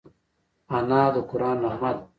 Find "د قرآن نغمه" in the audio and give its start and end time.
1.13-1.91